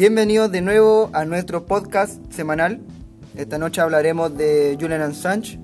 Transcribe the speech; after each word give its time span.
Bienvenidos 0.00 0.50
de 0.50 0.62
nuevo 0.62 1.10
a 1.12 1.26
nuestro 1.26 1.66
podcast 1.66 2.22
semanal. 2.32 2.80
Esta 3.36 3.58
noche 3.58 3.82
hablaremos 3.82 4.34
de 4.34 4.78
Julian 4.80 5.02
Assange 5.02 5.58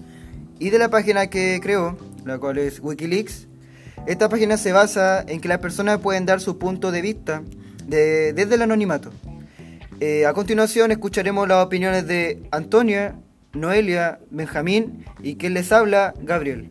y 0.59 0.69
de 0.69 0.79
la 0.79 0.91
página 0.91 1.29
que 1.29 1.59
creó, 1.63 1.97
la 2.27 2.39
cual 2.39 2.59
es 2.59 2.79
Wikileaks. 2.81 3.49
Esta 4.07 4.29
página 4.29 4.59
se 4.59 4.73
basa 4.73 5.25
en 5.27 5.41
que 5.41 5.49
las 5.49 5.61
personas 5.61 6.01
pueden 6.01 6.27
dar 6.27 6.43
su 6.43 6.59
punto 6.59 6.93
de 6.93 7.01
vista 7.01 7.45
desde 7.87 8.55
el 8.55 8.61
anonimato. 8.61 9.11
Eh, 10.01 10.27
a 10.27 10.35
continuación 10.35 10.93
escucharemos 10.93 11.49
las 11.49 11.65
opiniones 11.65 12.07
de 12.07 12.43
Antonia, 12.51 13.15
Noelia, 13.55 14.21
Benjamín 14.29 15.07
y 15.23 15.37
quien 15.37 15.55
les 15.55 15.73
habla, 15.73 16.13
Gabriel. 16.21 16.71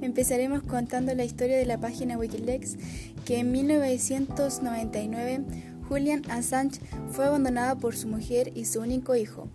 Empezaremos 0.00 0.62
contando 0.62 1.14
la 1.14 1.24
historia 1.24 1.56
de 1.56 1.66
la 1.66 1.78
página 1.78 2.18
Wikileaks, 2.18 2.76
que 3.24 3.38
en 3.38 3.52
1999 3.52 5.40
Julian 5.88 6.22
Assange 6.30 6.80
fue 7.10 7.26
abandonado 7.26 7.78
por 7.78 7.94
su 7.94 8.08
mujer 8.08 8.52
y 8.54 8.64
su 8.64 8.80
único 8.80 9.14
hijo. 9.14 9.48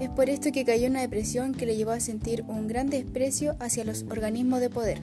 Es 0.00 0.10
por 0.10 0.28
esto 0.28 0.50
que 0.52 0.64
cayó 0.64 0.86
en 0.86 0.92
una 0.92 1.02
depresión 1.02 1.54
que 1.54 1.66
le 1.66 1.76
llevó 1.76 1.92
a 1.92 2.00
sentir 2.00 2.44
un 2.48 2.66
gran 2.66 2.90
desprecio 2.90 3.56
hacia 3.60 3.84
los 3.84 4.04
organismos 4.10 4.60
de 4.60 4.70
poder. 4.70 5.00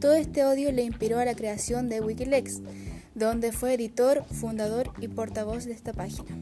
Todo 0.00 0.14
este 0.14 0.44
odio 0.44 0.70
le 0.72 0.82
inspiró 0.82 1.18
a 1.18 1.24
la 1.24 1.34
creación 1.34 1.88
de 1.88 2.00
Wikileaks, 2.00 2.60
donde 3.14 3.52
fue 3.52 3.74
editor, 3.74 4.24
fundador 4.24 4.90
y 5.00 5.08
portavoz 5.08 5.64
de 5.64 5.72
esta 5.72 5.92
página. 5.92 6.36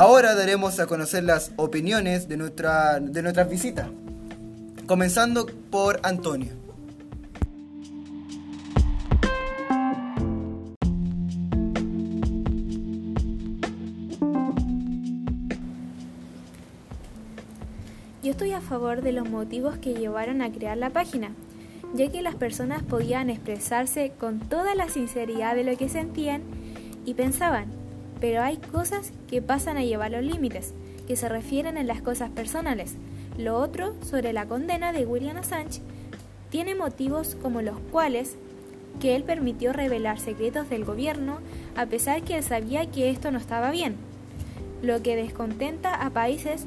Ahora 0.00 0.36
daremos 0.36 0.78
a 0.78 0.86
conocer 0.86 1.24
las 1.24 1.50
opiniones 1.56 2.28
de, 2.28 2.36
nuestra, 2.36 3.00
de 3.00 3.20
nuestras 3.20 3.50
visitas, 3.50 3.88
comenzando 4.86 5.46
por 5.72 5.98
Antonio. 6.04 6.52
Yo 18.22 18.30
estoy 18.30 18.52
a 18.52 18.60
favor 18.60 19.02
de 19.02 19.10
los 19.10 19.28
motivos 19.28 19.78
que 19.78 19.94
llevaron 19.94 20.42
a 20.42 20.52
crear 20.52 20.76
la 20.76 20.90
página, 20.90 21.32
ya 21.94 22.08
que 22.08 22.22
las 22.22 22.36
personas 22.36 22.84
podían 22.84 23.30
expresarse 23.30 24.12
con 24.16 24.38
toda 24.38 24.76
la 24.76 24.88
sinceridad 24.88 25.56
de 25.56 25.64
lo 25.64 25.76
que 25.76 25.88
sentían 25.88 26.42
y 27.04 27.14
pensaban, 27.14 27.77
pero 28.20 28.42
hay 28.42 28.56
cosas 28.56 29.12
que 29.28 29.42
pasan 29.42 29.76
a 29.76 29.84
llevar 29.84 30.10
los 30.10 30.22
límites, 30.22 30.74
que 31.06 31.16
se 31.16 31.28
refieren 31.28 31.78
a 31.78 31.82
las 31.82 32.02
cosas 32.02 32.30
personales. 32.30 32.94
Lo 33.36 33.56
otro, 33.56 33.94
sobre 34.02 34.32
la 34.32 34.46
condena 34.46 34.92
de 34.92 35.06
William 35.06 35.36
Assange, 35.36 35.80
tiene 36.50 36.74
motivos 36.74 37.36
como 37.40 37.62
los 37.62 37.78
cuales 37.92 38.36
que 39.00 39.14
él 39.14 39.22
permitió 39.22 39.72
revelar 39.72 40.18
secretos 40.18 40.68
del 40.68 40.84
gobierno 40.84 41.38
a 41.76 41.86
pesar 41.86 42.22
que 42.22 42.36
él 42.36 42.42
sabía 42.42 42.90
que 42.90 43.10
esto 43.10 43.30
no 43.30 43.38
estaba 43.38 43.70
bien, 43.70 43.96
lo 44.82 45.02
que 45.02 45.16
descontenta 45.16 45.94
a 45.94 46.10
países 46.10 46.66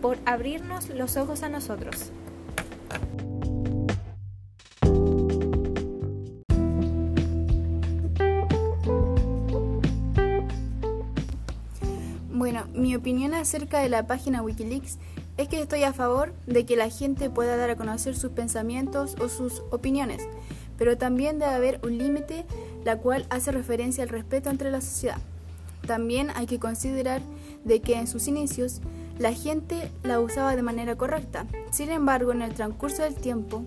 por 0.00 0.18
abrirnos 0.24 0.90
los 0.90 1.16
ojos 1.16 1.42
a 1.42 1.48
nosotros. 1.48 2.10
Bueno, 12.54 12.68
mi 12.72 12.94
opinión 12.94 13.34
acerca 13.34 13.80
de 13.80 13.88
la 13.88 14.06
página 14.06 14.40
Wikileaks 14.40 14.98
es 15.38 15.48
que 15.48 15.60
estoy 15.60 15.82
a 15.82 15.92
favor 15.92 16.32
de 16.46 16.64
que 16.64 16.76
la 16.76 16.88
gente 16.88 17.28
pueda 17.28 17.56
dar 17.56 17.70
a 17.70 17.74
conocer 17.74 18.14
sus 18.14 18.30
pensamientos 18.30 19.16
o 19.20 19.28
sus 19.28 19.64
opiniones, 19.72 20.22
pero 20.78 20.96
también 20.96 21.40
debe 21.40 21.50
haber 21.50 21.80
un 21.82 21.98
límite 21.98 22.44
la 22.84 22.98
cual 22.98 23.26
hace 23.28 23.50
referencia 23.50 24.04
al 24.04 24.08
respeto 24.08 24.50
entre 24.50 24.70
la 24.70 24.80
sociedad. 24.82 25.18
También 25.84 26.28
hay 26.36 26.46
que 26.46 26.60
considerar 26.60 27.22
de 27.64 27.80
que 27.80 27.96
en 27.96 28.06
sus 28.06 28.28
inicios 28.28 28.80
la 29.18 29.32
gente 29.32 29.90
la 30.04 30.20
usaba 30.20 30.54
de 30.54 30.62
manera 30.62 30.94
correcta. 30.94 31.46
Sin 31.72 31.90
embargo, 31.90 32.30
en 32.30 32.42
el 32.42 32.54
transcurso 32.54 33.02
del 33.02 33.16
tiempo 33.16 33.64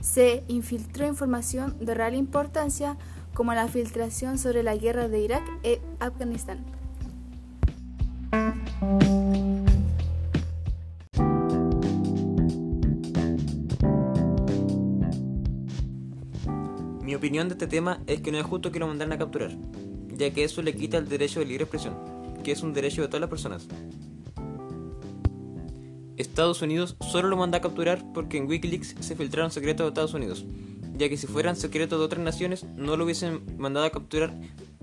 se 0.00 0.44
infiltró 0.46 1.08
información 1.08 1.76
de 1.80 1.92
real 1.92 2.14
importancia 2.14 2.98
como 3.34 3.52
la 3.52 3.66
filtración 3.66 4.38
sobre 4.38 4.62
la 4.62 4.76
guerra 4.76 5.08
de 5.08 5.18
Irak 5.18 5.42
e 5.64 5.80
Afganistán. 5.98 6.78
Mi 17.08 17.14
opinión 17.14 17.48
de 17.48 17.54
este 17.54 17.66
tema 17.66 18.02
es 18.06 18.20
que 18.20 18.30
no 18.30 18.36
es 18.36 18.44
justo 18.44 18.70
que 18.70 18.78
lo 18.78 18.86
mandaran 18.86 19.14
a 19.14 19.18
capturar, 19.18 19.50
ya 20.08 20.30
que 20.30 20.44
eso 20.44 20.60
le 20.60 20.74
quita 20.74 20.98
el 20.98 21.08
derecho 21.08 21.40
de 21.40 21.46
libre 21.46 21.64
expresión, 21.64 21.94
que 22.44 22.52
es 22.52 22.62
un 22.62 22.74
derecho 22.74 23.00
de 23.00 23.08
todas 23.08 23.22
las 23.22 23.30
personas. 23.30 23.66
Estados 26.18 26.60
Unidos 26.60 26.96
solo 27.00 27.28
lo 27.28 27.38
manda 27.38 27.56
a 27.56 27.60
capturar 27.62 28.04
porque 28.12 28.36
en 28.36 28.46
Wikileaks 28.46 28.96
se 29.00 29.16
filtraron 29.16 29.50
secretos 29.50 29.86
de 29.86 29.88
Estados 29.88 30.12
Unidos, 30.12 30.44
ya 30.98 31.08
que 31.08 31.16
si 31.16 31.26
fueran 31.26 31.56
secretos 31.56 31.98
de 31.98 32.04
otras 32.04 32.22
naciones 32.22 32.66
no 32.76 32.98
lo 32.98 33.04
hubiesen 33.04 33.40
mandado 33.56 33.86
a 33.86 33.90
capturar 33.90 34.34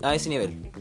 a 0.02 0.16
ese 0.16 0.30
nivel. 0.30 0.72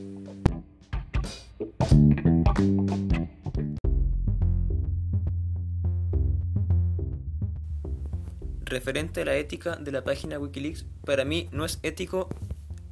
Referente 8.66 9.20
a 9.20 9.24
la 9.26 9.36
ética 9.36 9.76
de 9.76 9.92
la 9.92 10.04
página 10.04 10.38
Wikileaks, 10.38 10.86
para 11.04 11.24
mí 11.24 11.48
no 11.52 11.66
es 11.66 11.78
ético 11.82 12.30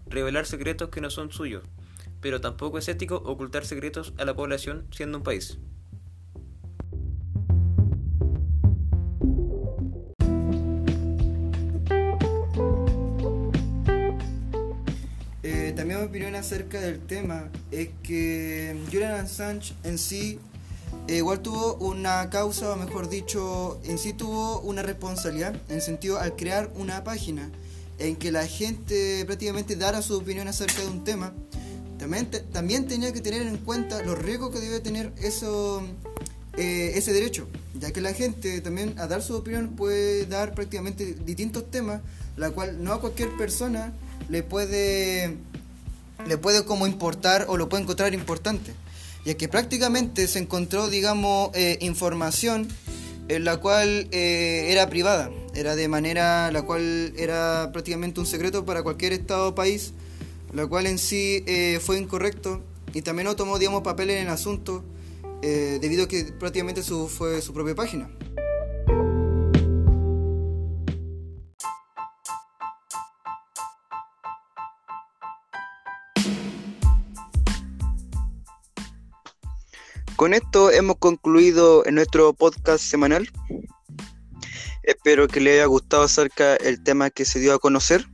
revelar 0.06 0.44
secretos 0.44 0.90
que 0.90 1.00
no 1.00 1.08
son 1.08 1.32
suyos, 1.32 1.62
pero 2.20 2.42
tampoco 2.42 2.76
es 2.76 2.88
ético 2.88 3.16
ocultar 3.16 3.64
secretos 3.64 4.12
a 4.18 4.26
la 4.26 4.36
población 4.36 4.86
siendo 4.90 5.18
un 5.18 5.24
país. 5.24 5.58
Eh, 15.42 15.72
también 15.74 16.00
mi 16.00 16.06
opinión 16.06 16.34
acerca 16.34 16.80
del 16.80 17.00
tema 17.00 17.50
es 17.70 17.88
que 18.02 18.76
Julian 18.90 19.12
Assange 19.12 19.74
en 19.84 19.96
sí 19.96 20.38
eh, 21.08 21.16
igual 21.16 21.40
tuvo 21.40 21.74
una 21.76 22.30
causa, 22.30 22.70
o 22.72 22.76
mejor 22.76 23.08
dicho, 23.08 23.80
en 23.84 23.98
sí 23.98 24.12
tuvo 24.12 24.60
una 24.60 24.82
responsabilidad, 24.82 25.54
en 25.68 25.76
el 25.76 25.82
sentido 25.82 26.18
al 26.18 26.36
crear 26.36 26.70
una 26.76 27.02
página 27.02 27.50
en 27.98 28.16
que 28.16 28.30
la 28.30 28.46
gente 28.46 29.24
prácticamente 29.26 29.76
dara 29.76 30.00
su 30.00 30.16
opinión 30.16 30.46
acerca 30.46 30.80
de 30.80 30.88
un 30.88 31.02
tema, 31.02 31.32
también, 31.98 32.28
también 32.52 32.86
tenía 32.86 33.12
que 33.12 33.20
tener 33.20 33.42
en 33.42 33.58
cuenta 33.58 34.02
los 34.02 34.18
riesgos 34.18 34.50
que 34.50 34.60
debe 34.60 34.80
tener 34.80 35.12
eso, 35.20 35.82
eh, 36.56 36.92
ese 36.94 37.12
derecho, 37.12 37.48
ya 37.74 37.92
que 37.92 38.00
la 38.00 38.12
gente 38.12 38.60
también 38.60 38.98
a 38.98 39.06
dar 39.06 39.22
su 39.22 39.36
opinión 39.36 39.70
puede 39.70 40.26
dar 40.26 40.54
prácticamente 40.54 41.14
distintos 41.14 41.68
temas, 41.70 42.00
la 42.36 42.50
cual 42.50 42.82
no 42.82 42.92
a 42.92 43.00
cualquier 43.00 43.36
persona 43.36 43.92
le 44.28 44.42
puede, 44.42 45.36
le 46.26 46.38
puede 46.38 46.64
como 46.64 46.86
importar 46.86 47.46
o 47.48 47.56
lo 47.56 47.68
puede 47.68 47.82
encontrar 47.82 48.14
importante 48.14 48.72
ya 49.24 49.34
que 49.34 49.48
prácticamente 49.48 50.26
se 50.28 50.38
encontró, 50.38 50.88
digamos, 50.88 51.50
eh, 51.54 51.78
información 51.80 52.68
en 53.28 53.44
la 53.44 53.58
cual 53.58 54.08
eh, 54.10 54.66
era 54.70 54.88
privada, 54.90 55.30
era 55.54 55.76
de 55.76 55.88
manera 55.88 56.50
la 56.50 56.62
cual 56.62 57.12
era 57.16 57.70
prácticamente 57.72 58.20
un 58.20 58.26
secreto 58.26 58.64
para 58.64 58.82
cualquier 58.82 59.12
estado 59.12 59.48
o 59.48 59.54
país, 59.54 59.92
la 60.52 60.66
cual 60.66 60.86
en 60.86 60.98
sí 60.98 61.44
eh, 61.46 61.78
fue 61.80 61.98
incorrecto 61.98 62.62
y 62.92 63.02
también 63.02 63.26
no 63.26 63.36
tomó, 63.36 63.58
digamos, 63.58 63.82
papel 63.82 64.10
en 64.10 64.18
el 64.18 64.28
asunto 64.28 64.84
debido 65.42 66.04
a 66.04 66.08
que 66.08 66.24
prácticamente 66.38 66.84
su, 66.84 67.08
fue 67.08 67.42
su 67.42 67.52
propia 67.52 67.74
página. 67.74 68.08
Con 80.22 80.34
esto 80.34 80.70
hemos 80.70 80.98
concluido 80.98 81.82
nuestro 81.90 82.32
podcast 82.32 82.84
semanal. 82.84 83.28
Espero 84.84 85.26
que 85.26 85.40
le 85.40 85.54
haya 85.54 85.66
gustado 85.66 86.04
acerca 86.04 86.58
del 86.58 86.80
tema 86.80 87.10
que 87.10 87.24
se 87.24 87.40
dio 87.40 87.52
a 87.52 87.58
conocer, 87.58 88.06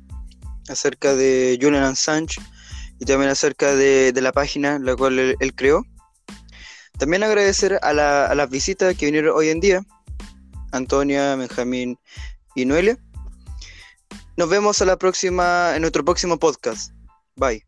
acerca 0.71 1.15
de 1.15 1.59
Julian 1.61 1.83
Assange 1.83 2.41
y 2.99 3.05
también 3.05 3.31
acerca 3.31 3.77
de, 3.77 4.11
la 4.23 4.33
página 4.33 4.79
la 4.79 4.97
cual 4.97 5.19
él, 5.19 5.55
creó. 5.55 5.85
También 6.99 7.25
agradecer 7.25 7.79
a, 7.83 7.93
las 7.93 8.49
visitas 8.49 8.97
que 8.97 9.05
vinieron 9.05 9.37
hoy 9.37 9.51
en 9.51 9.61
día, 9.61 9.85
Antonia, 10.73 11.37
Benjamín 11.37 11.99
y 12.55 12.65
Noelia. 12.65 12.97
Nos 14.39 14.49
vemos 14.49 14.81
a 14.81 14.87
la 14.87 14.97
próxima, 14.97 15.73
en 15.75 15.83
nuestro 15.83 16.03
próximo 16.07 16.39
podcast. 16.39 16.91
Bye. 17.37 17.67